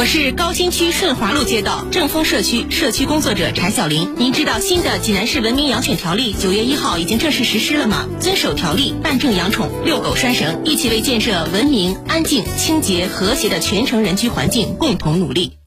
[0.00, 4.14] 我是高新区顺华路街道正丰社区社区工作者柴小玲。
[4.16, 8.06] 您知道新的济南市文明养犬条例九月一号已经正式实施了吗？
[8.18, 15.58] 遵守条例，办证养宠，遛狗拴绳，一起为建设文明、安静、清洁、和谐的全城人居环境共同努力。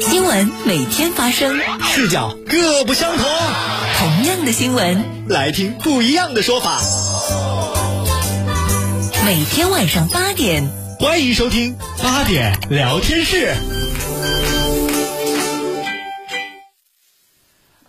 [0.00, 1.60] 新闻每天发生，
[1.92, 3.26] 视角各不相同，
[3.98, 6.80] 同样的新闻，来听不一样的说法。
[9.26, 10.87] 每天晚上八点。
[11.00, 13.54] 欢迎收听八点聊天室。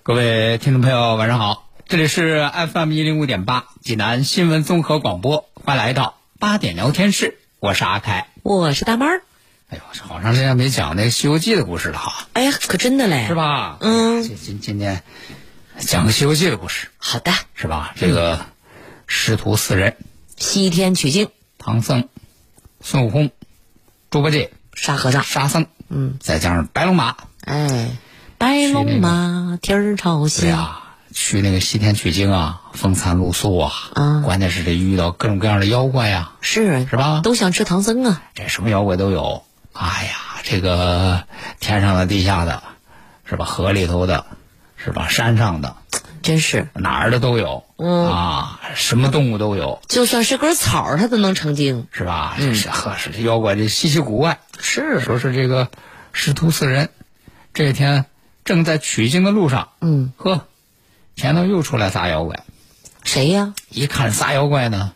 [0.04, 9.24] 各位听众朋友，晚上好，这里是 FM 一零五点八济南新闻综合广播，欢迎来到八点聊天室，我是阿凯，我是大妹儿。
[9.70, 12.28] 哎呦，好长时间没讲那个《西游记》的故事了哈。
[12.34, 13.78] 哎呀，可真的嘞，是吧？
[13.82, 15.02] 嗯，今今今天
[15.80, 16.90] 讲个《西游记》的故事。
[16.98, 17.96] 好的，是吧？
[17.96, 18.46] 这个
[19.08, 19.98] 师徒四人，
[20.38, 22.08] 西天取经，唐僧。
[22.82, 23.32] 孙悟空、
[24.10, 27.92] 猪八戒、沙和尚、沙僧，嗯，再加上白龙马，哎，
[28.38, 30.80] 白龙马天儿朝西呀，
[31.14, 37.22] 去那个西天取经啊，风餐露宿啊，啊，关键是这遇到各种各样的妖怪呀，是是吧？
[37.22, 41.26] 都想吃唐僧啊，这什么妖怪都有，哎呀，这个
[41.60, 42.64] 天上的、地下的，
[43.26, 43.46] 是吧？
[43.46, 44.26] 河里头的，
[44.78, 45.08] 是吧？
[45.10, 45.76] 山上的。
[46.30, 46.68] 真是。
[46.76, 48.08] 哪儿的都有，嗯。
[48.08, 52.36] 啊，什么动物都有，就算是根草，它都能成精，是吧？
[52.38, 54.38] 这是呵，是这妖怪这稀奇古怪。
[54.60, 55.00] 是。
[55.00, 55.70] 说是这个
[56.14, 56.92] 师徒四人，
[57.56, 58.06] 这天
[58.46, 60.46] 正在取经的路上，嗯，呵，
[61.16, 62.44] 前头又出来仨妖怪，
[63.04, 63.56] 谁呀？
[63.70, 64.94] 一看仨妖怪呢，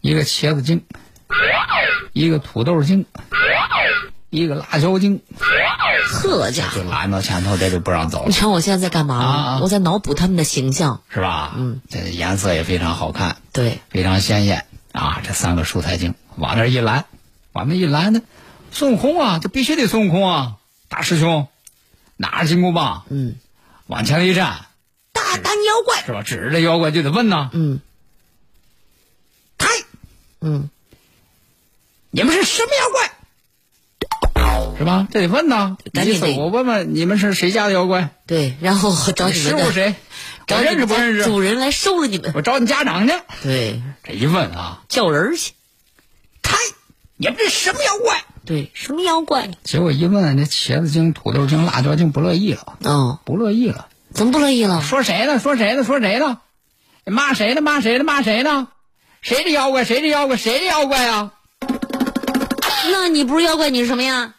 [0.00, 0.82] 一个茄子精，
[2.12, 3.06] 一个土豆精，
[4.36, 5.22] 一个辣椒精。
[6.08, 8.26] 呵家伙，就拦到前头，这就不让走了。
[8.28, 9.16] 你瞧我现在在干嘛？
[9.16, 11.54] 啊我在脑补他们的形象，是吧？
[11.56, 15.20] 嗯，这颜色也非常好看，对，非常鲜艳啊！
[15.24, 17.06] 这三个蔬菜精往那儿一拦，
[17.52, 18.22] 往那一拦呢，
[18.70, 20.56] 孙悟空啊，这必须得孙悟空啊！
[20.88, 21.48] 大师兄
[22.16, 23.34] 拿着金箍棒，嗯，
[23.86, 24.66] 往前一站，
[25.12, 26.22] 大胆妖怪，是吧？
[26.22, 27.80] 指着这妖怪就得问呐，嗯，
[29.58, 29.68] 开，
[30.40, 30.70] 嗯，
[32.10, 33.12] 你们是什么妖怪？
[34.78, 35.08] 是吧？
[35.10, 38.10] 这得问呐，赶紧得我问问你们是谁家的妖怪？
[38.26, 39.94] 对，然后找你们师傅谁？
[40.46, 41.24] 找我认识不认识？
[41.24, 43.14] 主人来收了你们，我找你家长去。
[43.42, 45.52] 对，这一问啊，叫人去，
[46.42, 46.56] 开，
[47.16, 48.22] 你们这什么妖怪？
[48.44, 49.50] 对，什么妖怪？
[49.64, 54.82] 结果一问，这茄子精、土豆精、辣椒精不乐意了，哦，不乐意了，怎么不乐意了？
[54.82, 55.40] 说谁呢？
[55.40, 55.82] 说谁呢？
[55.82, 56.38] 说谁呢？
[57.04, 57.60] 骂谁呢？
[57.60, 58.04] 骂谁呢？
[58.04, 58.68] 骂谁呢？
[59.20, 59.84] 谁的妖怪？
[59.84, 60.36] 谁的妖怪？
[60.36, 61.32] 谁的妖怪啊？
[62.88, 64.34] 那你不是妖怪，你是什么呀？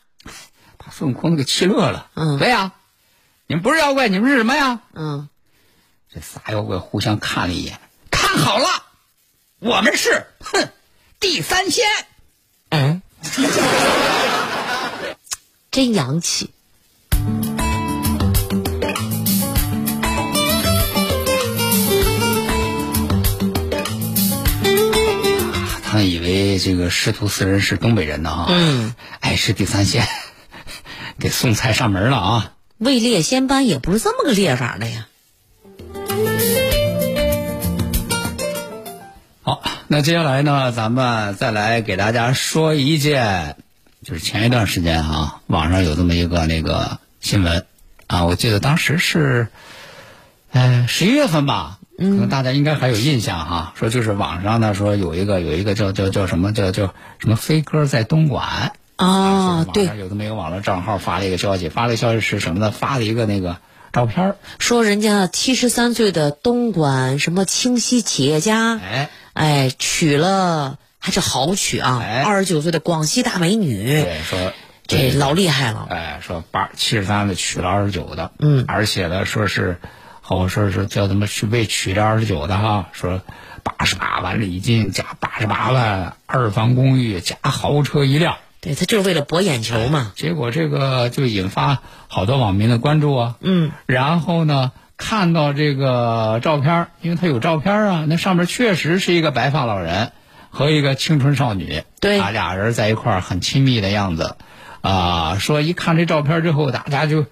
[0.97, 2.09] 把孙悟空都给气乐了。
[2.15, 2.71] 嗯对呀，
[3.45, 4.79] 你们不是妖怪，你们是什么呀？
[4.95, 5.29] 嗯，
[6.11, 8.67] 这仨妖怪互相看了一眼，看好了，
[9.59, 10.69] 我们是哼
[11.19, 11.85] 地三仙。
[12.69, 13.03] 嗯，
[15.69, 16.49] 真洋气。
[25.83, 30.07] 他们以为这个师徒四人是东北人呢哈，嗯，哎，是地三仙，
[31.19, 32.53] 给送菜上门了啊。
[32.77, 35.07] 位列仙班也不是这么个列法的呀。
[39.41, 43.55] 好，那接下来呢，咱们再来给大家说一件，
[44.03, 47.65] 就是前一段时间啊，网上有这么一个那个新闻
[48.07, 49.47] 啊，我记得当时是，
[50.51, 62.71] 呃，十一月份吧，可能大家应该还有印象哈、说就是网上呢说有一个有一个叫叫叫什么叫叫什么飞哥在东莞啊，网对，上有这么一个网络账号发了一个消息，发了一个消息是什么呢？
[62.71, 63.57] 发了一个那个
[63.93, 74.53] 照片说人家七十三岁的东莞什么清溪企业家，哎，哎，娶了还是好娶啊，哎二十九岁的广西大美女，对，说
[74.87, 75.87] 这老厉害了。
[75.89, 79.79] 哎，说八七十三的娶了二十九的，嗯而且呢，说是
[80.21, 83.21] 好说是叫他们去为娶这二十九的哈，说
[83.63, 90.11] 八十八万礼金加八十八万二房公寓加豪车一辆，对他就是为了博眼球嘛。
[90.15, 93.35] 结果这个就引发好多网民的关注啊。
[93.41, 100.11] 嗯，然后呢，看到这个照片，因为他有照片啊，那上面确实是一个白发老人
[100.49, 104.35] 和一个青春少女，对啊，俩人在一块儿很亲密的样子，
[104.81, 107.25] 啊，说一看这照片之后，大家就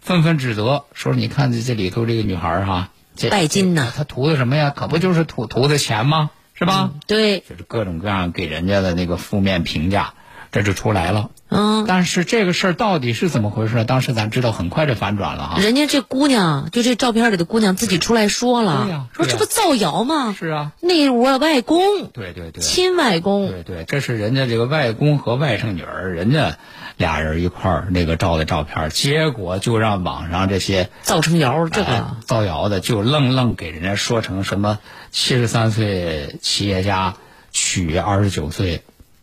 [0.00, 4.70] 纷纷指责，说你看这这里头这个女孩儿哈，这拜金呢她图的什么呀？
[4.70, 6.30] 可不就是图图的钱吗？
[6.54, 6.90] 是吧？
[7.06, 10.12] 对，就是各种各样给人家的那个负面评价，
[10.52, 11.30] 这就出来了。
[11.48, 13.84] 嗯，但是这个事儿到底是怎么回事？
[13.84, 15.60] 当时咱知道，很快就反转了哈。
[15.60, 20.34] 人家这姑娘，就这照片里的姑娘自己出来说了，对呀说这不造谣吗？
[20.38, 26.56] 是啊，那我外公，对对对，亲外公，对对，这是人家这个外公和外甥女儿，人家
[26.96, 34.78] 俩人一块儿那个照的照片，结果就让网上这些造成谣，这哎个造谣的就愣愣给人家说成什么
[35.10, 37.16] 七十三岁企业家
[37.50, 38.82] 娶二十九岁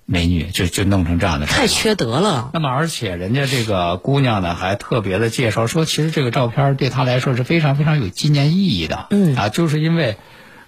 [0.09, 2.49] 美女，就就弄成这样的事太缺德了。
[2.53, 9.07] 那么，而且人家这个姑娘呢，还特别的介绍说，其实这个照片对她来说是非常非常有纪念意义的。
[9.09, 10.15] 嗯啊，就是因为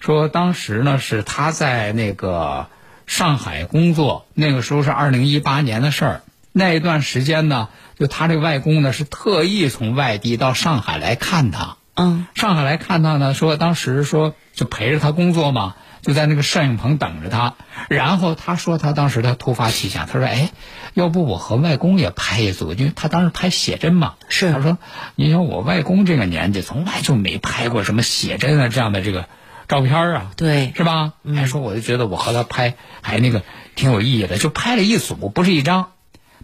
[0.01, 2.67] 说当时呢是她在那个
[3.07, 6.21] 上海工作，那个时候是二零一八年的事儿。
[6.51, 11.77] 那一段时间呢，就她这个外公呢是特意从外地到上海来看她。
[11.95, 17.55] 嗯，上海来看她呢，说当时说就陪着她工作嘛，就在那个摄影棚等着他。
[17.89, 20.51] 然后他说他当时他突发奇想，他说哎，
[20.93, 24.15] 要不我和外公也拍一组，因为他当时拍写真嘛。
[24.27, 24.77] 是他说，
[25.15, 29.27] 你想我外公这个年纪，从来就没拍过什么写真啊这样的这个
[29.67, 30.31] 照片啊。
[30.35, 31.13] 对，是吧？
[31.35, 33.43] 还说我就觉得我和他拍还那个
[33.75, 35.91] 挺有意义的，就拍了一组，不是一张，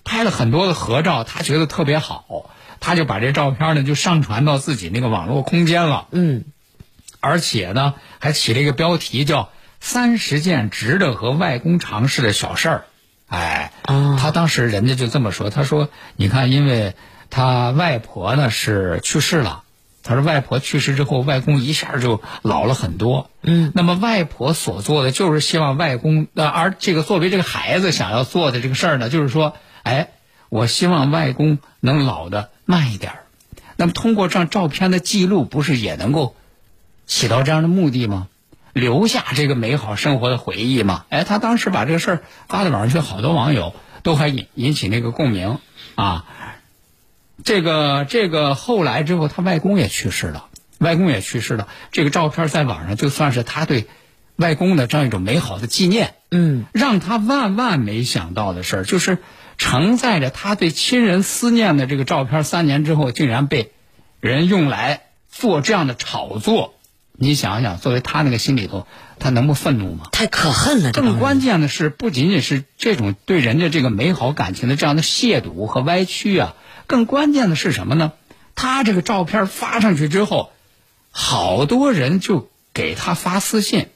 [0.04, 2.50] 拍了很多的合照，他觉得特别好，
[2.80, 6.46] 他就把这照片呢就上传到自己那个网络空间了，嗯，
[7.26, 9.50] 而且呢还起了一个标题叫
[9.82, 12.86] “三十件值得和外公尝试的小事儿”，
[13.28, 16.96] 哎，哦他当时人家就这么说，他说你看，因为
[17.30, 19.64] 他外婆呢是去世了。
[20.08, 23.32] 他说：“外婆去世之后，外公一下就老了很多。
[23.42, 30.10] 嗯，那么外婆所做的就是希望外公，呃，而这个作为这个孩子想要做的这个事儿呢，就是说，哎，
[30.50, 33.20] 我希望外公能老的慢一点儿。
[33.78, 36.36] 那么通过这张照片的记录，不是也能够
[37.06, 38.28] 起到这样的目的吗？
[38.74, 41.06] 留下这个美好生活的回忆吗？
[41.08, 43.74] 哎，他当时把这个事儿发到网上去，好多网友
[44.04, 45.60] 都还引引起那个共鸣
[45.96, 46.26] 啊。
[47.46, 50.48] 这个这个后来之后，他外公也去世了，
[50.80, 51.70] 外公也去世了。
[51.94, 53.88] 这个照片在网上就算是他对
[54.36, 56.16] 外公的这样一种美好的纪念。
[56.32, 59.20] 嗯，让他万万没想到的事儿，就是
[59.58, 63.72] 承载着他对亲人思念的这个照片，三年之后竟然被
[64.20, 66.75] 人用来做这样的炒作。
[67.18, 68.88] 你想想，作为他那个心里头，
[69.20, 70.10] 他能不愤怒吗？
[70.12, 76.56] 太可恨了，更关键的是，不仅仅是这种对人家这个美好感情的这样的亵渎和歪曲啊，
[76.88, 78.12] 更关键的是什么呢？
[78.54, 80.52] 他这个照片发上去之后，
[81.12, 83.88] 好多人就给他发私信，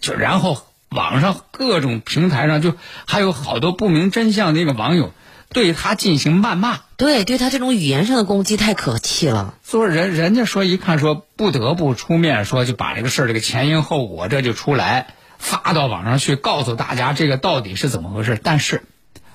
[0.00, 2.74] 就然后网上各种平台上就
[3.06, 5.12] 还有好多不明真相的一个网友
[5.50, 6.80] 对他进行谩骂。
[7.00, 9.54] 对对他这种语言上的攻击太可气了。
[9.62, 18.38] 所以人人家说一看说不得不出面说就把这个事儿这个前因后果这就出来发到网上去告诉大家这个到底是怎么回事。
[18.42, 18.82] 但是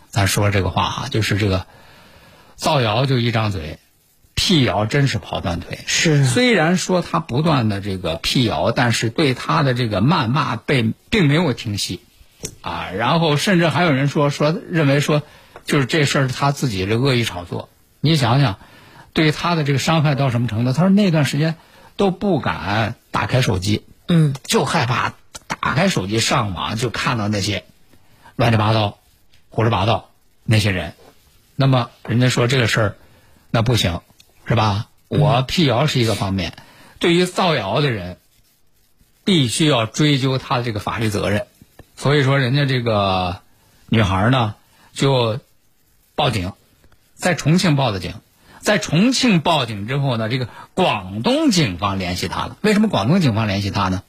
[0.10, 1.66] 咱说这个话哈，就是这个
[2.56, 3.80] 造谣就一张嘴，
[4.36, 5.80] 辟谣真是跑断腿。
[5.88, 12.02] 是虽然说他不断的这个辟谣，但是对他的这个谩骂被并没有停息，
[12.62, 15.24] 啊，然后甚至还有人说说认为说
[15.66, 17.68] 就是这事儿他自己的恶意炒作。
[18.00, 18.60] 你想想，
[19.14, 20.72] 对他的这个伤害到什么程度？
[20.72, 21.56] 他说那段时间
[21.98, 25.16] 都不敢打开手机，嗯，就害怕
[25.48, 27.66] 打开手机上网就看到那些
[28.36, 29.00] 乱七八糟、
[29.50, 30.12] 胡说八道
[30.44, 30.94] 那些人。
[31.56, 32.96] 那么人家说这个事儿，
[33.50, 34.02] 那不行，
[34.46, 34.88] 是吧？
[35.08, 36.54] 我辟谣是一个方面，
[37.00, 38.18] 对于造谣的人，
[39.24, 41.48] 必须要追究他的这个法律责任。
[41.96, 43.40] 所以说，人家这个
[43.88, 44.56] 女孩呢，
[44.94, 45.40] 就
[46.16, 46.54] 报警，
[47.16, 48.14] 在重庆报的警。
[48.60, 52.58] 在重庆报警之后呢，这个广东警方联系他了。
[52.62, 54.02] 为什么广东警方联系他呢？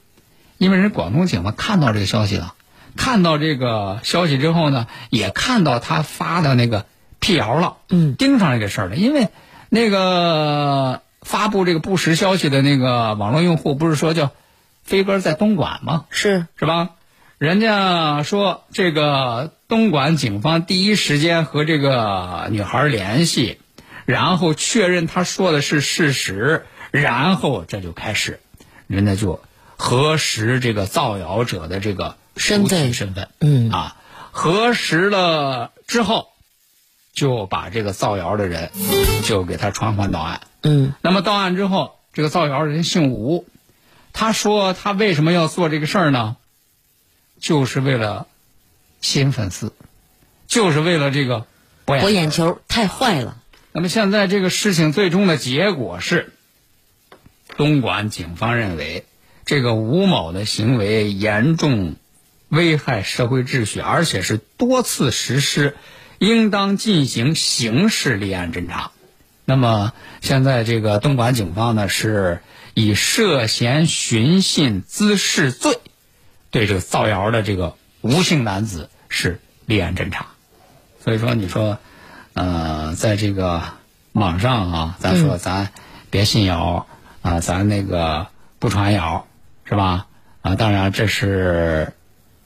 [0.57, 2.55] 因为人广东警方看到这个消息了，
[2.95, 6.87] 看到这个消息之后呢，也看到他发的那个
[7.19, 8.95] 辟谣了，嗯，盯上这个事儿了。
[8.95, 9.29] 因为
[9.69, 14.31] 那个发布这个不实消息的那个网络用户，不是说叫
[14.83, 16.05] 飞哥在东莞吗？
[16.09, 16.89] 是是吧？
[17.37, 23.59] 人家说这个东莞警方第一时间和这个女孩联系，
[24.05, 28.39] 然后确认她说的是事实，然后这就开始，
[28.87, 29.41] 人家就
[29.75, 33.97] 核实这个造谣者的这个身份身份，嗯啊，
[34.31, 36.29] 核实了之后，
[37.13, 38.71] 就把这个造谣的人
[39.25, 40.41] 就给他传唤到案。
[40.63, 43.45] 嗯那么到案之后，这个造谣人姓吴，
[44.13, 46.37] 他说他为什么要做这个事儿呢？
[47.41, 48.27] 就是为了
[49.01, 49.73] 吸引粉丝，
[50.47, 51.45] 就是为了这个
[51.85, 53.37] 博眼球太坏了。
[53.71, 56.33] 那么现在这个事情最终的结果是，
[57.55, 59.05] 东莞警方认为
[59.45, 61.95] 这个吴某的行为严重
[62.49, 65.75] 危害社会秩序，而且是多次实施，
[66.17, 68.91] 应当进行刑事立案侦查。
[69.45, 72.41] 那么现在这个东莞警方呢，是
[72.73, 75.79] 以涉嫌寻衅滋事罪，
[76.51, 77.75] 对这个造谣的这个
[78.07, 80.27] 吴姓男子是立案侦查。
[81.03, 81.77] 所以说，你说，
[82.33, 83.63] 呃，在这个
[84.13, 85.71] 网上啊，咱说咱
[86.09, 86.87] 别信谣
[87.21, 88.27] 啊，咱那个
[88.59, 89.27] 不传谣，
[89.65, 90.07] 是吧？
[90.41, 91.93] 啊，当然这是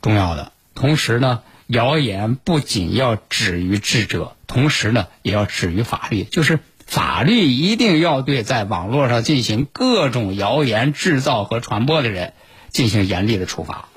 [0.02, 0.52] 重要的。
[0.74, 12.34] 同时呢，谣言不仅要止于智者，同时呢，也要止于法律，就是法律一定要对在网络上进行各种谣言制造和传播的人
[12.70, 13.90] 进行严厉的处罚。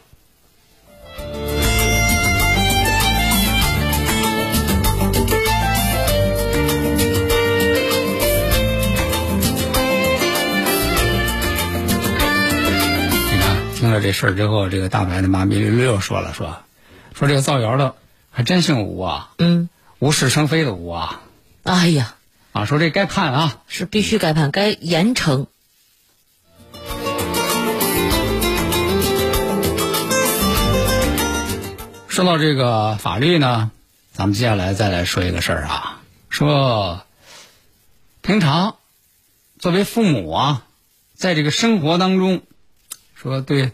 [13.95, 16.59] 了这事儿之后，这个大白的妈咪六六说了，说
[17.15, 17.95] 说这个造谣的
[18.31, 19.69] 还真姓吴啊，嗯，
[20.01, 21.21] 无事生非的吴啊，
[21.63, 22.17] 哎呀，
[22.53, 23.63] 啊，说这该判啊。
[23.69, 25.47] 是必须该判，该严惩。
[32.09, 33.71] 说到这个法律呢，
[34.13, 37.07] 咱们接下来再来说一个事儿啊，说
[38.23, 38.77] 平常
[39.59, 40.65] 作为父母啊，
[41.15, 42.43] 在这个生活当中，
[43.15, 43.73] 说对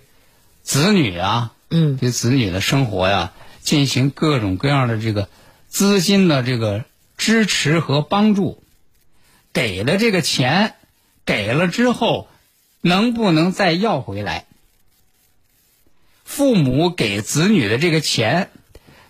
[0.70, 5.28] 子女啊，嗯，对子女的生活呀，进行各种各样的这个
[5.66, 6.84] 资金的这个
[7.16, 8.62] 支持和帮助，
[9.52, 10.76] 给了这个钱，
[11.24, 12.28] 给了之后，
[12.82, 14.46] 能不能再要回来？
[16.24, 18.52] 父母给子女的这个钱，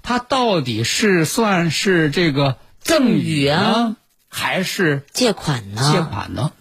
[0.00, 3.96] 他到底是算是这个赠与啊，
[4.30, 5.92] 还是借款呢？
[5.92, 6.52] 借款呢？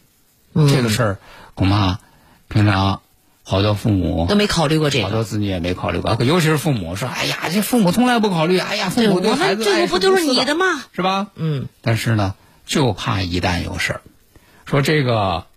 [0.53, 1.19] 嗯这个事儿
[1.53, 2.01] 恐怕
[2.49, 3.01] 平常
[3.49, 5.05] 好多父母都没考虑过这个。
[5.05, 10.75] 好多子女也没考虑过，尤其是父母说：“哎呀，这父母从来不考虑，哎呀，父，母对我孩子不都是你的吗？
[10.75, 10.83] 吗？
[10.93, 12.35] 是吧？”嗯，但是呢，
[12.67, 14.01] 就怕一旦有事儿，
[14.65, 15.47] 说这个，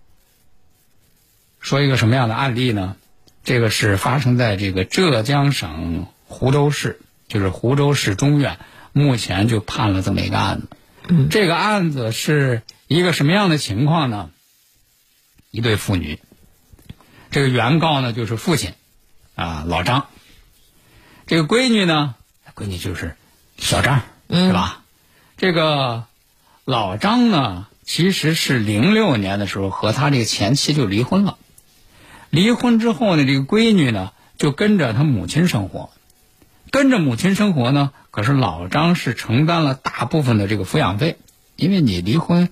[1.60, 2.96] 说一个什么样的案例呢？
[3.44, 8.58] 这个是发生在这个浙江省湖州市，就是湖州市中院，
[8.92, 10.68] 目前就判了这么一个案子。
[11.08, 14.30] 嗯这个案子是一个什么样的情况呢？
[15.50, 16.18] 一对父女，
[17.32, 18.74] 这个原告呢就是父亲，
[19.34, 20.06] 啊老张，
[21.26, 22.14] 这个闺女呢，
[22.54, 23.16] 闺女就是
[23.56, 24.82] 小张，是吧？
[25.38, 26.04] 这个
[26.66, 31.38] 老张呢，其实是零六年的时候和他这个前妻就离婚了。
[32.28, 35.90] 离婚之后呢，这个闺女呢就跟着他母亲生活，
[36.70, 41.16] 跟着母亲生活呢，可是老张是承担了大部分的这个抚养费，
[41.56, 42.50] 因为你离婚，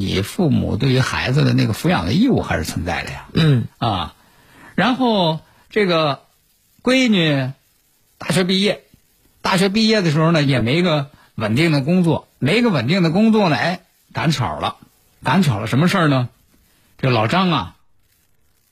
[0.00, 3.26] 你父母对于孩子的那个抚养的义务还是存在的呀。
[3.34, 4.14] 嗯啊，
[4.74, 6.22] 然后这个
[6.82, 7.52] 闺女
[8.16, 8.82] 大学毕业，
[9.42, 13.80] 大学毕业的时候呢，也没个稳定的工作，没个稳定的工作呢，哎，
[14.14, 14.76] 赶巧了，
[15.22, 16.30] 赶巧了什么事儿呢？
[16.96, 17.76] 这老张啊，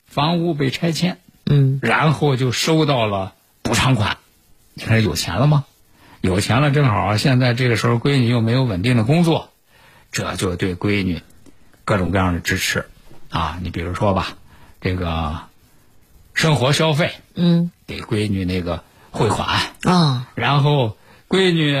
[0.07, 4.17] 房屋被拆迁，嗯，然后就收到了补偿款。
[4.73, 5.65] 你看有钱了吗？
[6.21, 9.51] 有钱了，正好现在这个时候闺女又没有稳定的工作，
[10.11, 11.21] 这就对闺女
[11.85, 12.85] 各种各样的支持
[13.29, 13.59] 啊。
[13.61, 14.37] 你比如说吧，
[14.81, 15.39] 这个
[16.33, 20.97] 生活消费嗯给闺女那个汇款，啊，然后
[21.27, 21.79] 闺女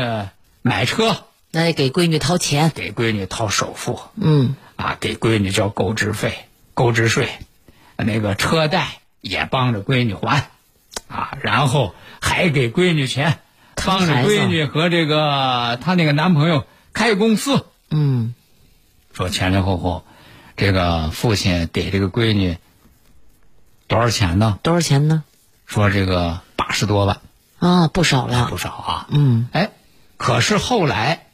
[0.61, 2.71] 买车那得给闺女掏钱。
[2.75, 7.29] 给闺女掏首付嗯啊，给闺女交购置费、购置税，
[7.97, 10.49] 那个车贷也帮着闺女还
[11.07, 13.39] 啊，然后还给闺女钱，
[13.75, 17.65] 帮着闺女和这个她那个男朋友开公司。
[17.89, 18.33] 嗯
[19.13, 20.05] 说前前后后，
[20.55, 22.57] 这个父亲给这个闺女
[23.87, 24.59] 多少钱呢？
[24.63, 25.23] 多少钱呢？
[25.65, 27.21] 说这个八十多万，
[27.59, 28.57] 啊，不少了不。
[28.57, 29.07] 少啊。
[29.09, 29.71] 嗯哎，
[30.17, 31.27] 可是后来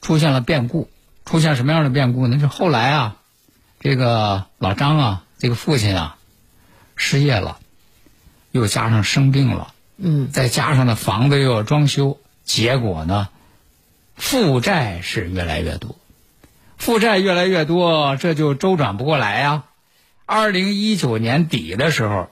[0.00, 0.90] 出现了变故，
[1.24, 2.38] 出现什么样的变故呢？
[2.38, 3.16] 就后来啊，
[3.80, 6.16] 这个老张啊，这个父亲啊，
[6.96, 7.58] 失业了，
[8.50, 13.28] 又加上生病了，嗯再加上呢房子又要装修，结果呢，
[14.22, 15.96] 负债是越来越多，
[16.78, 19.64] 负债越来越多，这就周转不过来呀、
[20.26, 22.28] 二零一九年底的时候，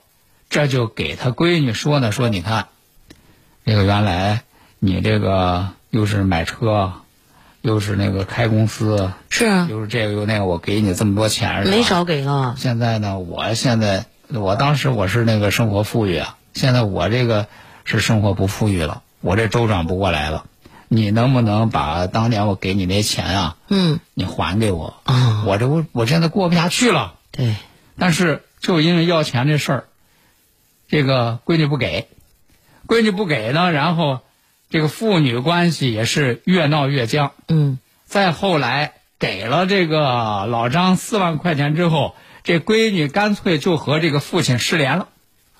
[0.49, 2.69] 这就给他闺女说呢，说你看，
[3.65, 4.41] 这个原来
[4.79, 6.93] 你这个又是买车，
[7.61, 12.55] 又是那个开公司，是啊，又是这个又那个，我给你这么多钱，没少给了。
[12.57, 17.47] 现在呢，我现在我当时我是那个生活富裕啊，现在我这个
[17.83, 20.45] 是生活不富裕了，我这周转不过来了，
[20.93, 24.93] 你能不能把当年我给你那钱啊，嗯，你还给我？
[25.05, 27.13] 啊我这我我现在过不下去了。
[27.31, 27.55] 对，
[27.97, 29.83] 但是就因为要钱这事儿，
[30.89, 32.09] 这个闺女不给，
[32.87, 34.19] 闺女不给呢，然后
[34.69, 37.31] 这个父女关系也是越闹越僵。
[37.47, 45.07] 嗯，再后来给了这个老张四万块钱之后，这闺女干脆就和这个父亲失联了。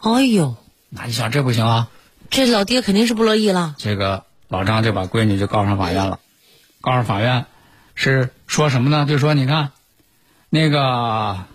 [0.01, 0.57] 哎呦，
[0.89, 1.87] 那你想这不行啊？
[2.29, 3.75] 这老爹肯定是不乐意了。
[3.77, 6.19] 这个老张就把闺女就告上法院了，
[6.81, 7.45] 告上法院
[7.95, 9.05] 是说什么呢？
[9.07, 9.71] 就说你看，
[10.49, 11.45] 那个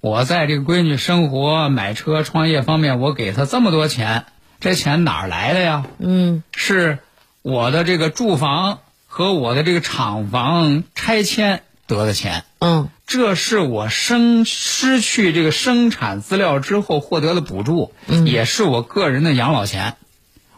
[0.00, 4.24] 我在这个闺女生活、买车、创业方面，我给她这么多钱，
[4.58, 5.84] 这钱哪儿来的呀？
[5.98, 7.00] 嗯，是
[7.42, 12.44] 我的这个住房和我的这个厂房拆迁得的钱。
[12.58, 17.92] 嗯，这是我生失去这个生产资料之后获得的补助，
[18.24, 19.96] 也是我个人的养老钱。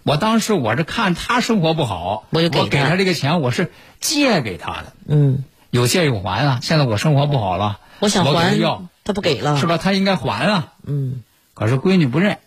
[0.08, 6.60] 我当时我是看他生活不好，我就给他给他这个钱，我是借给他的，嗯，有借有还啊。
[6.62, 9.66] 现在我生活不好了，我想还要，他不给了，是？
[9.66, 9.76] 吧？
[9.76, 10.72] 他应该还啊。
[10.86, 11.22] 嗯，
[11.52, 12.38] 可是闺女不认，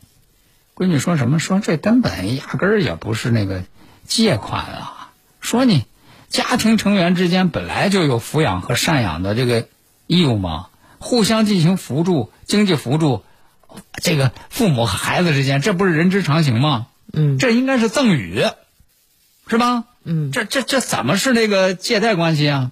[0.74, 1.38] 闺女说什么？
[1.38, 3.62] 说这根本压根儿也不是那个
[4.08, 5.86] 借款啊，说你
[6.30, 9.68] 家庭成员之间本来就有抚养和赡养的这个
[10.08, 13.24] 义务嘛，互相进行扶助、经济扶助，
[14.02, 16.88] 这个父母和孩子之间，这不是人之常情吗？
[17.14, 18.44] 嗯，这应该是赠与，
[19.48, 19.84] 是吧？
[20.04, 22.72] 嗯，这这这怎么是那个借贷关系啊？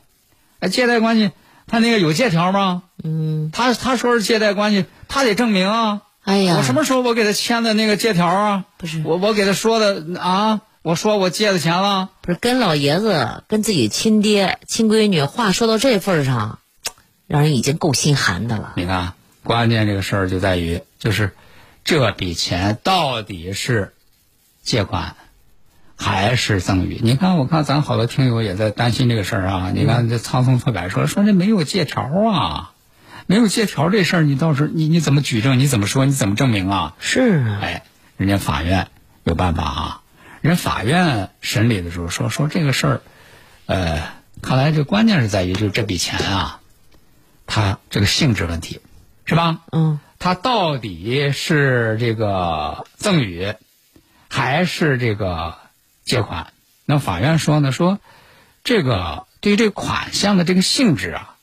[0.60, 1.32] 哎，借贷关系
[1.68, 2.84] 他那个有借条吗？
[3.04, 6.02] 嗯，他他说是借贷关系，他得证明啊。
[6.24, 8.66] 哎呀，我什么时候我给他签的那个借条啊？
[8.78, 12.10] 不是我我给他说的啊，我说我借的钱了。
[12.22, 16.60] 不是跟老爷子跟自己亲爹亲闺女话说到这份上，
[17.28, 18.74] 让人已经够心寒的了。
[18.76, 21.32] 你看，关键这个事儿就在于，就是
[21.84, 23.94] 这笔钱到底是
[24.70, 25.16] 借款
[25.96, 27.00] 还是赠与？
[27.02, 29.72] 你看，我看咱好多听友也在担心这个事儿啊。
[29.74, 32.74] 你看这苍松错改说说这没有借条啊，
[33.26, 35.58] 没有借条这事儿，你到时候你你怎么举证？
[35.58, 36.06] 你怎么说？
[36.06, 36.96] 你怎么证明啊？
[37.00, 37.84] 是啊，哎，
[38.16, 38.90] 人家法院
[39.24, 40.02] 有办法啊。
[40.42, 43.02] 人法院审理的时候说说这个事儿，
[43.66, 44.04] 呃，
[44.44, 46.60] 看来这关键是在于就是这笔钱啊，
[47.48, 48.82] 它这个性质问题，
[49.26, 49.62] 是吧？
[49.72, 53.56] 嗯，它到底是这个赠与，
[54.30, 55.58] 还是这个
[56.06, 56.54] 借款？
[56.86, 58.00] 那法院说呢，说
[58.64, 61.36] 这个对于这个款项的这个性质啊，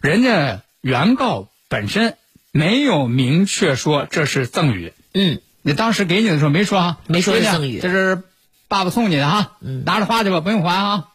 [0.00, 2.16] 人家原告本身
[2.50, 4.92] 没有明确说这是赠与。
[5.14, 8.22] 嗯，你当时给你的时候没说啊，没说是赠与这是
[8.68, 11.08] 爸爸送你的哈，嗯拿着花去吧，不用还啊。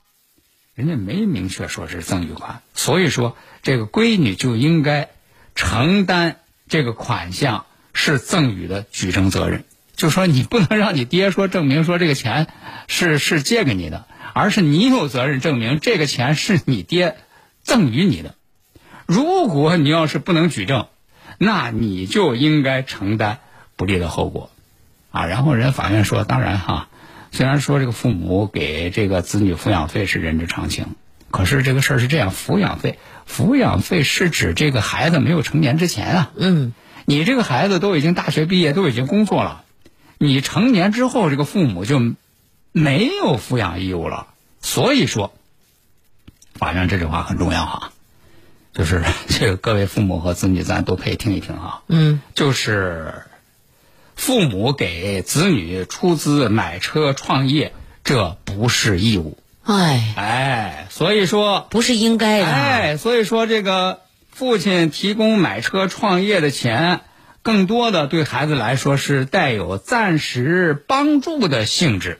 [0.73, 5.10] 人家没明确说是赠与款，所以说这个闺女就应该
[5.56, 9.65] 承担这个款项是赠与的举证责任。
[9.97, 12.47] 就说你不能让你爹说证明说这个钱
[12.88, 17.17] 是是借给你的，而是你有责任证明这个钱是你爹
[17.63, 18.36] 赠与你的。
[19.07, 20.86] 如果你要是不能举证，
[21.39, 23.39] 那你就应该承担
[23.75, 24.51] 不利的后果，
[25.12, 25.25] 啊。
[25.25, 26.89] 然后人法院说，当然哈，
[27.31, 30.95] 虽然说这个父母给这个子女抚养费是人之常情，
[31.31, 36.73] 可是这个事儿是这样，抚养费，抚养费是指这个孩子没有成年之前啊，嗯，
[37.05, 39.63] 你这个孩子都已经大学毕业，都已经工作了，
[40.17, 41.99] 你成年之后，这个父母就
[42.71, 44.27] 没有抚养义务了。
[44.62, 45.34] 所以说，
[46.53, 47.91] 法院这句话很重要哈，
[48.73, 51.82] 就是 这个各位父母和子女，咱都可以听一听啊。
[51.88, 53.23] 嗯，就是
[54.15, 59.38] 父母给子女出资买车创业，这不是义务。
[59.63, 62.45] 哎，哎，所以说，不是应该的。
[62.47, 64.01] 哎，所以说这个
[64.32, 67.01] 父亲提供买车创业的钱，
[67.47, 72.19] 更多的对孩子来说是带有暂时帮助的性质。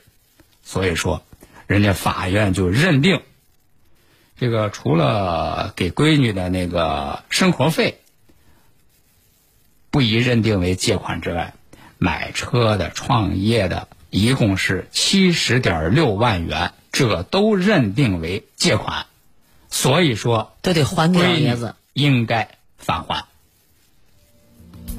[0.62, 1.22] 所以说，
[1.66, 3.20] 人家法院就认定，
[4.38, 8.00] 这个除了给闺女的那个生活费
[9.90, 11.52] 不宜认定为借款之外，
[11.98, 19.04] 买车的、创业的，一共是七十点六万元，这都认定为借款。
[19.68, 21.74] 所以说，都得还给老爷子。
[21.92, 23.26] 应该返还。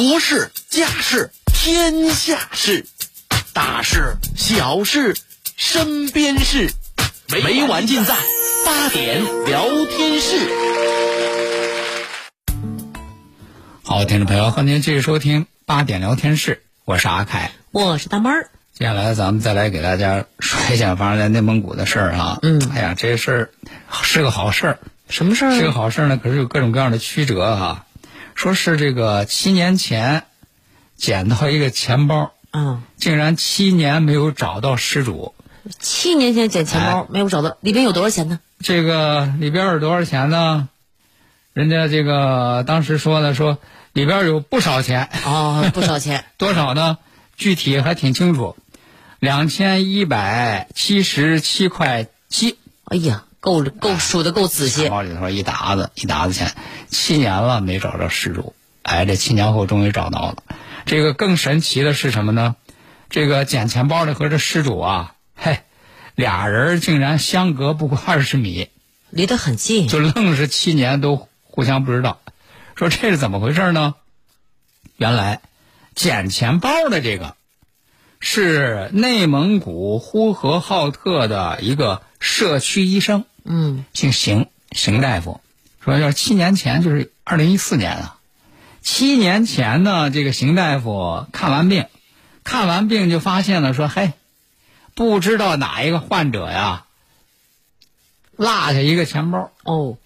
[0.00, 2.86] 国事、家事、天下事，
[3.52, 5.14] 大事、小事、
[5.58, 6.72] 身边事，
[7.28, 8.16] 每晚尽在
[8.64, 10.38] 八点聊天室。
[13.82, 17.52] 好，听众朋友，欢迎您继续收听八点聊天室，我是阿凯。
[17.70, 18.48] 我是大妹儿。
[18.72, 22.38] 接下来咱们再来给大家说一下发生在内蒙古的事儿啊。
[22.40, 23.50] 嗯哎呀，这事儿
[24.02, 24.78] 是个好事儿，
[25.10, 25.52] 什么事儿？
[25.54, 27.84] 是个好事儿呢，可是有各种各样的曲折哈、
[28.34, 30.24] 说是这个七年前
[30.96, 35.34] 捡到一个钱包，嗯，竟然七年没有找到失主。
[35.78, 38.40] 七年前捡钱包、哎没有找到，里边有多少钱呢？
[38.60, 40.68] 这个里边有多少钱呢？
[41.52, 43.58] 人家这个当时说的，说
[43.92, 46.24] 里边有不少钱，哦，不少钱。
[46.38, 46.98] 多少呢？
[47.36, 48.56] 具体还挺清楚，
[49.18, 52.58] 两千一百七十七块七。
[52.84, 54.90] 哎呀，够够数的够仔细钱。
[54.90, 56.54] 包里头一沓子一沓子钱，
[56.88, 60.36] 七年了没找着失主，哎，这七年后终于找到了。
[60.86, 62.56] 这个更神奇的是什么呢？
[63.08, 65.60] 这个捡钱包的和这失主啊，嘿，
[66.14, 68.68] 俩人竟然相隔不过二十米，
[69.10, 69.88] 离得很近。
[69.88, 72.20] 就愣是七年都互相不知道。
[72.76, 73.94] 说这是怎么回事呢？
[74.96, 75.40] 原来
[75.94, 77.34] 捡钱包的这个
[78.20, 83.24] 是内蒙古呼和浩特的一个社区医生。
[83.42, 85.40] 嗯，姓邢，邢大夫，
[85.82, 88.18] 说要是七年前，就是二零一四年啊，
[88.82, 91.86] 七年前呢，这个邢大夫看完病，
[92.44, 94.12] 看完病就发现了，说嘿，
[94.94, 96.84] 不知道哪一个患者呀，
[98.36, 99.96] 落下一个钱包，哦，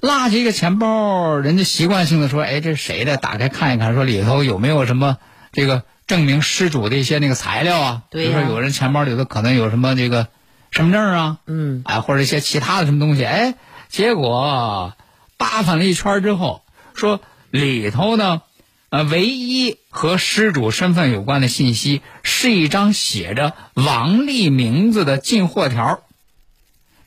[0.00, 3.16] 落下一个钱包，人家习惯性的说，哎，这是谁的？
[3.16, 5.18] 打开看一看，说里头有没有什么
[5.52, 8.02] 这个证明失主的一些那个材料啊？
[8.10, 10.26] 比如说有人钱包里头可能有什么这个
[10.72, 13.54] 身份证啊，嗯，哎，或者一些其他的什么东西，哎，
[13.88, 14.94] 结果
[15.36, 16.62] 扒翻了一圈之后，
[16.94, 17.20] 说
[17.52, 18.42] 里头呢，
[18.88, 26.00] 呃，唯一和失主身份有关的信息是一张写着王丽名字的进货条。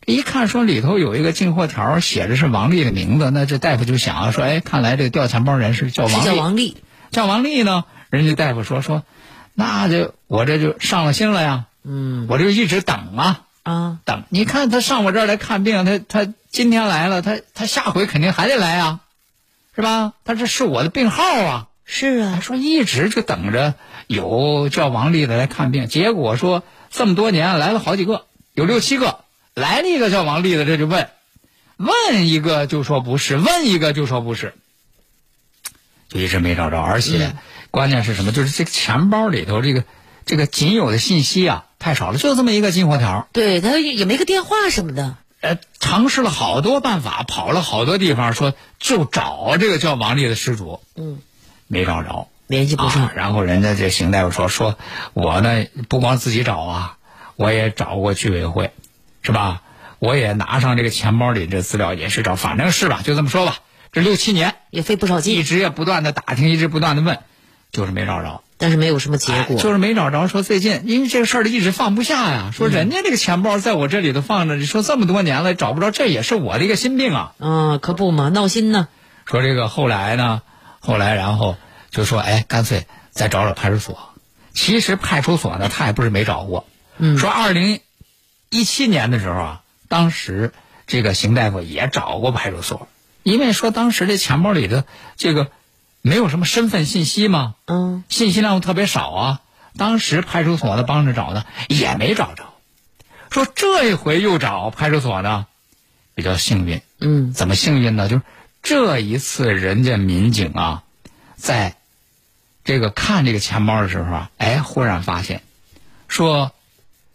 [0.06, 6.78] 一看说里头有一个进货条，写着是王丽的名字，那这大夫就想啊，说，哎，看来这个掉钱包人是叫王丽，王丽。
[7.12, 9.02] 叫王丽呢，人家大夫说说，
[9.56, 13.42] 那就我这就上了心了呀，嗯我就一直等啊。
[13.64, 19.00] 啊，等，你看他上我这儿来看病，他他今天来了，他他下回肯定还得来啊，
[19.76, 20.14] 是吧？
[20.26, 21.68] 他这是我的病号啊。
[21.86, 23.74] 是啊，他说一直就等着
[24.06, 29.22] 有叫王丽的来看病，结果说这么多年来了好几个，有六七个，
[29.56, 31.10] 来了一个叫王丽的，这就问，
[31.78, 34.54] 问一个就说不是，问一个就说不是，
[36.10, 37.34] 就一直没找着，而且
[37.74, 38.32] 关键是什么？
[38.32, 39.84] 就是这个钱包里头这个
[40.28, 43.28] 这个仅有的信息啊太少了，就这么一个进货条。
[43.34, 45.18] 对他也也没个电话什么的。
[45.42, 51.18] 呃，尝试了好多办法，跑了好多地方，说就找这个叫王丽的失主，嗯，
[51.66, 53.06] 没找着，联系不上。
[53.06, 53.12] 啊。
[53.16, 54.78] 然后人家这邢大夫说，说
[55.14, 56.98] 我呢不光自己找啊，
[57.38, 58.72] 我也找过居委会，
[59.24, 59.64] 是吧？
[59.98, 63.58] 我也拿上这个钱包里这资料也是找，反正是吧，就这么说吧。
[63.92, 67.20] 这六七年也费不少劲一，直也不断的打听，一直不断的问，
[67.74, 68.42] 就是没找着。
[68.58, 69.58] 但是没有什么结果。
[69.58, 70.30] 哎就是没找着。
[70.30, 77.34] 说最近因为这个事儿一直放不下呀，说嗯人家这个钱包在我这里头放着，你说这么多年了找不着，这也是我的一个心病啊。
[77.40, 78.88] 嗯，可不嘛，闹心呢。
[79.26, 80.42] 说这个后来呢，
[80.80, 81.58] 后来然后
[81.92, 83.98] 就说，哎，干脆再找找派出所。
[84.54, 86.66] 其实派出所呢，他也不是没找过。
[87.00, 87.80] 嗯说二零
[88.50, 90.54] 一七年的时候啊，当时
[90.86, 92.88] 这个邢大夫也找过派出所，
[93.24, 94.86] 因为说当时这钱包里的
[95.18, 95.50] 这个
[96.06, 99.42] 没有什么身份信息吗，嗯，信息量特别少啊。
[99.78, 102.44] 当时派出所的帮着找的，也没找着。
[103.32, 105.46] 说这一回又找派出所的，
[106.14, 106.82] 比较幸运。
[107.00, 108.10] 嗯，怎么幸运呢？
[108.10, 108.24] 就是
[108.62, 110.84] 这一次人家民警啊，
[111.38, 111.78] 在
[112.66, 115.42] 这个看这个钱包的时候啊，哎，忽然发现，
[116.10, 116.52] 说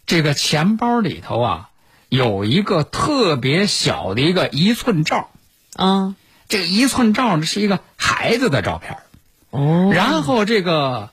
[0.07, 1.68] 这个钱包里头啊
[2.09, 5.31] 有一个特别小的一个一寸照，
[5.77, 6.16] 啊，
[6.48, 9.02] 这个一寸照呢是一个孩子的照片儿，
[9.50, 11.11] 哦，然后这个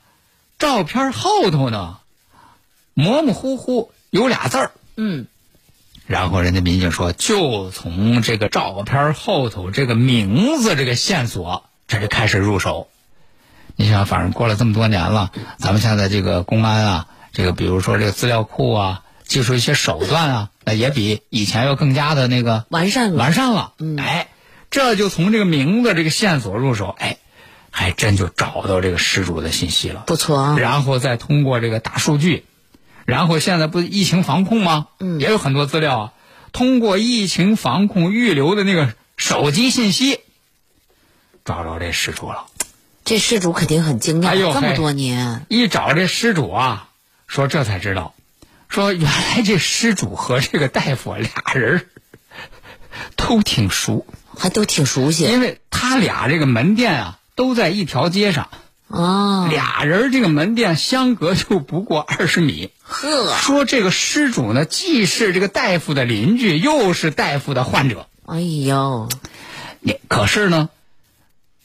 [0.58, 1.98] 照片后头呢
[2.94, 4.72] 模模糊糊有俩字儿。
[4.96, 5.28] 嗯，
[6.08, 12.88] 然后人家民警说，就从这个照片后头这个名字这个线索，这就开始入手。
[13.76, 23.18] 你想，反正过了这么多年了，咱们现在这个公安啊，这个比如说这个资料库啊，技术一些手段啊，那也比以前要更加的那个完善了。
[23.18, 23.74] 完善了。
[23.80, 24.25] 嗯哎，
[24.76, 27.18] 这就从这个名字这个线索入手，哎，
[27.72, 30.04] 还真就找到这个失主的信息了。
[30.06, 30.58] 不错啊。
[30.60, 32.44] 然后再通过这个大数据，
[33.06, 34.88] 然后现在不是疫情防控吗？
[35.00, 36.14] 嗯也有很多资料啊，
[36.52, 40.20] 通过疫情防控预留的那个手机信息，
[41.46, 42.48] 找着这失主了。
[43.06, 46.90] 这失主肯定很惊讶，哎呦这么多年，一找这失主啊，
[47.28, 48.14] 说这才知道，
[48.68, 51.82] 说原来这失主和这个大夫俩人儿
[53.16, 54.06] 都挺熟，
[54.38, 58.50] 还都挺熟悉因为他俩这个门店啊都在一条街上，
[58.88, 59.48] 啊。
[59.50, 62.72] 俩人这个门店相隔就不过二十米。
[62.82, 68.08] 呵，说这个失主呢，既是这个大夫的邻居，又是大夫的患者。
[68.26, 69.10] 哎呦，
[69.80, 70.70] 你可是呢，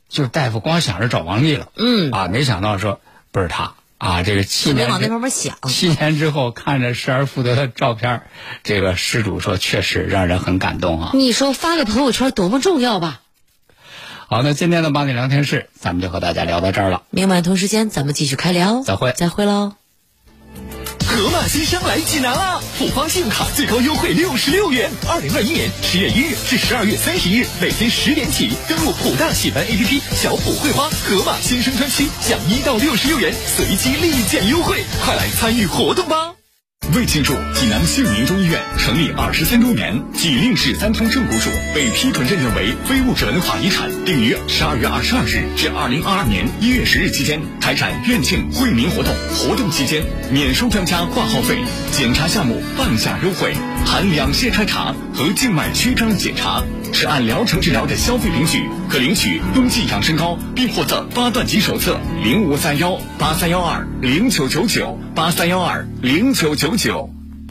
[0.09, 5.59] 就是大夫光想着找王丽了，嗯，啊，没想到说不是他啊，这个七年往那方面想。
[5.69, 8.23] 七年之后看着失而复得的照片，
[8.63, 11.11] 这个失主说确实让人很感动啊。
[11.13, 13.21] 你说发个朋友圈多么重要吧？
[14.27, 17.03] 好，那今天的八点聊天室，咱们就和大家聊到这儿了。
[17.11, 19.75] 明晚同时间咱们继续开聊，再会再会喽。
[21.07, 22.61] 盒马新生来济南啦！
[22.79, 36.40] 浦发信用卡最高优惠六十六元，二零二一年十月一日至十二月三十日，每天十点起登录浦大喜玩 APP，小浦汇花盒马新生专区享一到六十六元随机立减优惠，快来参与活动吧！
[36.95, 49.15] 为庆祝济南杏林中医院成立二十三周年，济令市三通正骨属被批准认定为非物质文化遗产，定于十二月二十二日至二零二二年一月十日期间开展院庆惠民活动。
[49.37, 51.59] 活动期间免收专家挂号费，
[51.93, 53.55] 检查项目半价优惠，
[53.87, 56.63] 含两线筛查和静脉曲张检查。
[56.93, 67.20] 是按疗程治疗的消费领取，可领取冬季养生膏，并获赠八段锦手册零五三幺八三幺二零九九九八三幺二零九九九。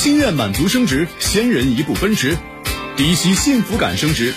[0.00, 2.34] 心愿满足升值，先人一步奔驰，
[2.96, 4.32] 低息幸福感升值。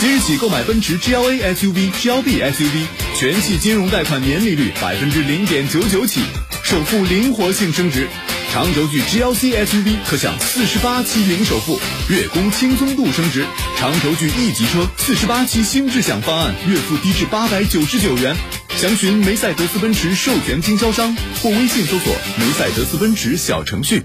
[0.00, 6.22] 即日起购买奔驰 GLA SUV、GLB SUV，全系金融贷款年利率百分之零点九九起，
[6.62, 8.08] 首付灵活性升值。
[8.50, 13.44] 长轴距 GLC SUV 可享四十八期零首付，月供轻松度升值。
[13.76, 18.34] 长轴距 E 级车四十八期新智享方案，月付低至八百九十九元。
[18.78, 24.02] 详询梅赛德斯奔驰授权经销商或微信搜索梅赛德斯奔驰小程序。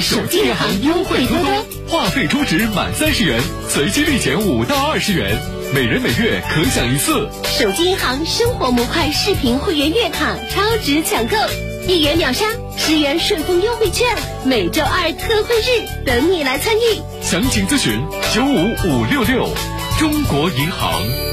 [0.00, 5.38] 手机银行优惠多多，话费充值满三十元，随机立减五到二十元，
[5.74, 7.28] 每人每月可享一次。
[7.44, 11.36] 手机银行生活模块视频会员月卡超值抢购，
[11.88, 14.06] 一元秒杀，十元顺丰优惠券，
[14.44, 17.00] 每周二特惠日等你来参与。
[17.22, 18.00] 详情咨询
[18.34, 19.48] 九五五六六，
[19.98, 21.25] 中国银行。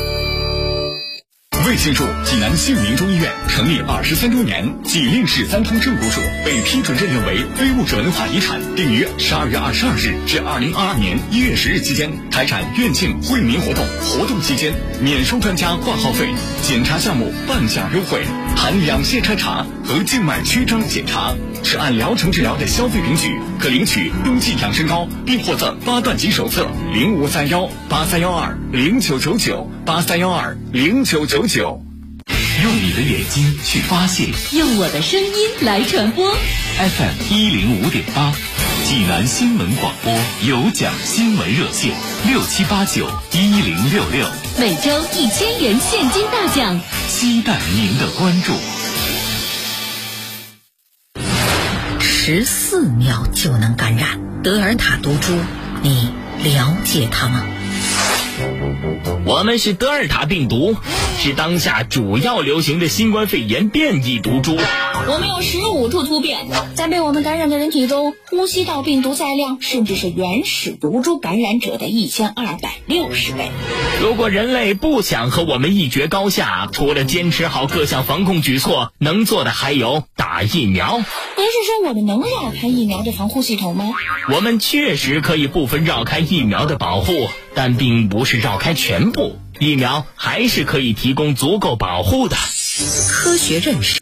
[1.65, 13.85] 为庆祝济南杏民中医院成立二十三周年，济令市三通正骨属被批准认证为非物质文化遗产，定于十二月二十二日至二零二二年一月十日期间开展院庆惠民活动。
[14.01, 16.27] 活动期间免收专家挂号费，
[16.63, 18.25] 检查项目半价优惠，
[18.57, 21.33] 含两线筛查和静脉曲张检查。
[21.65, 31.83] 是按疗程治疗的消费凭据，可领取冬季养生膏，并获赠八段锦手册零五三幺八三幺二零九九九八三幺二零九九九。
[32.63, 36.33] 用你的眼睛去发现用我的声音来传播。
[36.77, 38.33] FM 一零五点八，
[38.85, 40.13] 济南新闻广播
[40.47, 41.91] 有奖新闻热线
[42.25, 44.25] 六七八九一零六六，
[44.57, 46.79] 每周一千元现金大奖。
[47.09, 48.53] 期待您的关注。
[51.99, 55.37] 十四秒就能感染德尔塔毒株，
[55.81, 56.09] 你
[56.41, 57.43] 了解它吗？
[59.25, 60.75] 我们是德尔塔病毒，
[61.17, 64.57] 是当下主要流行的新冠肺炎变异毒株。
[64.95, 73.51] 我们有十五处突变，在被我们感染的人体中，呼吸道病毒载量甚至是原始毒株感染者的一千二百六十倍。
[74.01, 80.97] 如果人类不想和我们一决高下，除了坚持好各项防控举措，能做的还有打疫苗。
[80.97, 83.89] 您是说我们能绕开疫苗的防护系统吗？
[84.33, 87.11] 我们确实可以部分绕开疫苗的保护，
[87.55, 89.37] 但并不是绕开全部。
[89.59, 92.35] 疫苗还是可以提供足够保护的。
[92.35, 93.91] 科学认识。